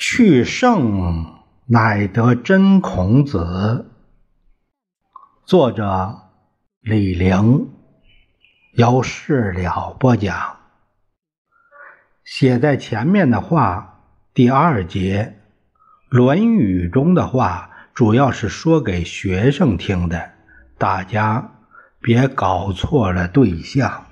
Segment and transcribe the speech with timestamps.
[0.00, 1.26] 去圣
[1.66, 3.90] 乃得真孔子。
[5.44, 6.22] 作者
[6.80, 7.68] 李陵，
[8.72, 10.56] 由事了播讲。
[12.24, 14.00] 写在前面的话，
[14.32, 15.36] 第二节
[16.16, 20.30] 《论语》中的话，主要是说给学生听的，
[20.78, 21.52] 大家
[22.00, 24.06] 别搞错了对象。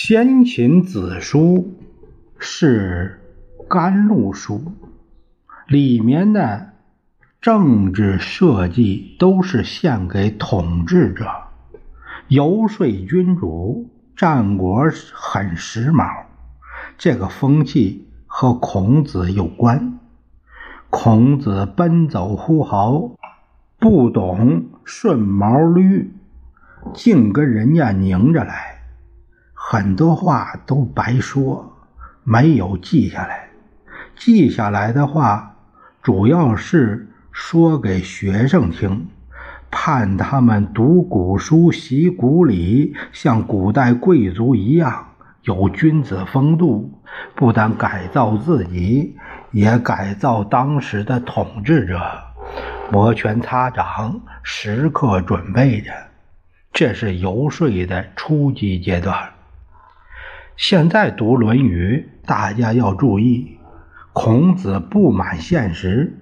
[0.00, 1.76] 先秦子书
[2.38, 3.20] 是
[3.68, 4.62] 甘露书，
[5.66, 6.68] 里面的
[7.40, 11.26] 政治设计都是献给统治者，
[12.28, 13.90] 游说君主。
[14.14, 16.26] 战国很时髦，
[16.96, 19.98] 这个风气和孔子有关。
[20.90, 23.16] 孔子奔走呼号，
[23.80, 26.12] 不懂顺毛驴，
[26.94, 28.77] 净跟人家拧着来。
[29.70, 31.76] 很多话都白说，
[32.24, 33.50] 没有记下来。
[34.16, 35.56] 记下来的话，
[36.00, 39.08] 主要是说给学生听，
[39.70, 45.08] 盼他们读古书、习古礼，像古代贵族一样
[45.42, 47.02] 有君子风度，
[47.34, 49.18] 不但改造自己，
[49.50, 52.00] 也改造当时的统治者，
[52.90, 55.92] 摩拳擦掌，时刻准备着。
[56.72, 59.28] 这是游说的初级阶段。
[60.58, 63.58] 现在读《论语》，大家要注意，
[64.12, 66.18] 孔子不满现实，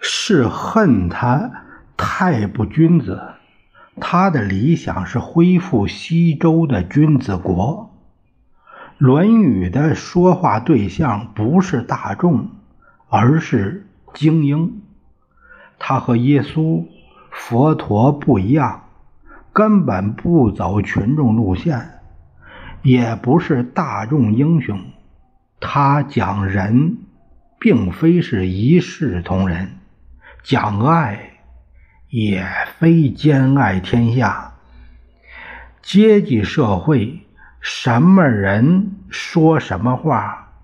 [0.00, 1.50] 是恨他
[1.94, 3.20] 太不君子。
[4.00, 7.90] 他的理想是恢复西周的君子国。
[8.96, 12.48] 《论语》的说话对象不是大众，
[13.10, 14.80] 而是精英。
[15.78, 16.86] 他和耶稣、
[17.30, 18.84] 佛陀不一样，
[19.52, 21.90] 根本不走群众路线。
[22.88, 24.80] 也不是大众英雄，
[25.60, 26.96] 他讲人，
[27.60, 29.66] 并非是一视同仁；
[30.42, 31.32] 讲爱，
[32.08, 32.46] 也
[32.78, 34.54] 非兼爱天下。
[35.82, 37.26] 阶级社会，
[37.60, 40.54] 什么人说什么话，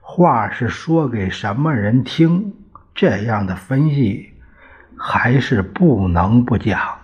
[0.00, 2.54] 话是说给什么人听，
[2.92, 4.32] 这样的分析
[4.96, 6.97] 还是不能不讲。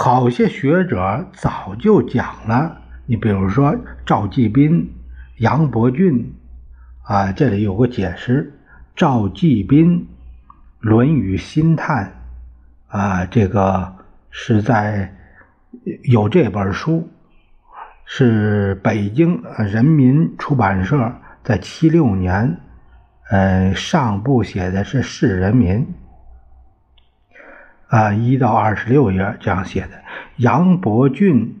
[0.00, 3.76] 好些学者早就讲了，你比如说
[4.06, 4.94] 赵继斌、
[5.38, 6.32] 杨伯峻，
[7.02, 8.56] 啊，这里有个解释：
[8.94, 9.98] 赵继斌
[10.78, 12.14] 《论语心叹》，
[12.96, 13.92] 啊，这个
[14.30, 15.12] 是在
[16.04, 17.10] 有这本书，
[18.04, 22.56] 是北京人民出版社在七六年，
[23.30, 25.80] 呃，上部写的是《市人民》。
[27.88, 30.02] 啊，一到二十六页这样写的。
[30.36, 31.58] 杨伯峻，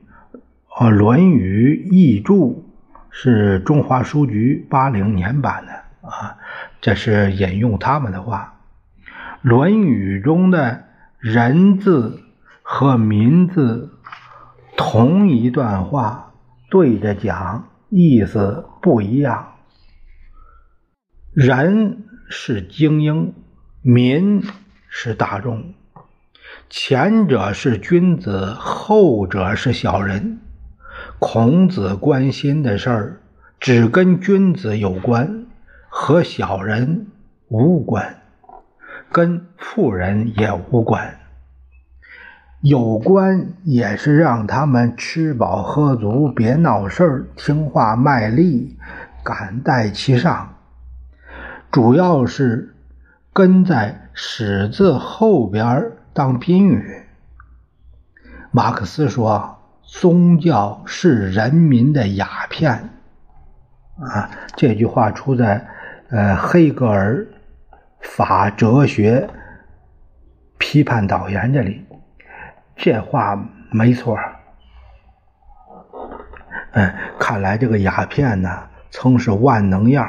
[0.78, 2.70] 呃，《论语译注》
[3.10, 5.72] 是中华书局八零年版的
[6.06, 6.36] 啊，
[6.80, 8.60] 这是引用他们的话，
[9.40, 10.84] 《论语》中的
[11.18, 12.20] 人字
[12.62, 13.94] 和民字
[14.76, 16.34] 同一段话
[16.68, 19.54] 对着讲，意思不一样。
[21.32, 23.32] 人是精英，
[23.80, 24.42] 民
[24.88, 25.72] 是大众。
[26.70, 30.38] 前者是君子，后者是小人。
[31.18, 33.20] 孔子关心的事儿
[33.58, 35.46] 只跟君子有关，
[35.88, 37.06] 和小人
[37.48, 38.16] 无关，
[39.10, 41.18] 跟富人也无关。
[42.60, 48.76] 有关也是让他们吃饱喝足，别闹事儿，听话卖力，
[49.24, 50.54] 敢戴其上。
[51.70, 52.74] 主要是
[53.32, 57.02] 跟在“始”字后边儿当宾语。
[58.50, 62.90] 马克思说：“宗教是人民的鸦片。”
[64.00, 65.66] 啊，这句话出在
[66.10, 67.16] 呃黑格尔
[68.00, 69.28] 《法哲学
[70.56, 71.84] 批判导言》这里。
[72.76, 73.36] 这话
[73.70, 74.16] 没错。
[76.72, 80.06] 嗯，看来这个鸦片呢，曾是万能药。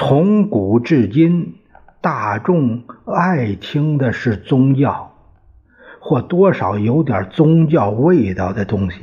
[0.00, 1.56] 从古至今，
[2.00, 5.10] 大众爱听的是宗教，
[5.98, 9.00] 或多少有点宗教味道的东西。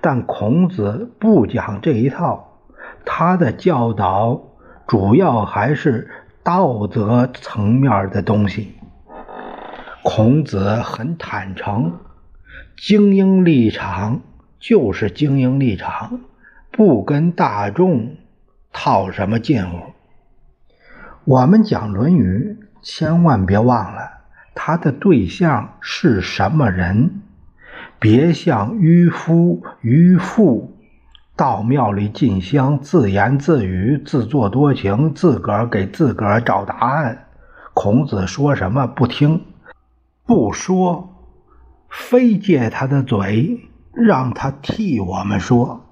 [0.00, 2.58] 但孔子不讲这一套，
[3.04, 4.42] 他的教导
[4.88, 6.10] 主要还是
[6.42, 8.72] 道德层面的东西。
[10.02, 12.00] 孔子很坦诚，
[12.76, 14.22] 精英立场
[14.58, 16.18] 就是精英立场，
[16.72, 18.16] 不跟大众
[18.80, 19.76] 套什么近乎。
[21.24, 24.20] 我们讲《论语》，千万别忘了
[24.54, 27.22] 他的对象是什么人，
[27.98, 30.78] 别像渔夫、渔妇
[31.34, 37.26] 到庙里进香，自言自语，自作多情，自个儿给自个儿找答案。
[37.74, 39.44] 孔子说什么不听，
[40.24, 41.16] 不说，
[41.88, 43.58] 非借他的嘴，
[43.92, 45.84] 让他替我们说。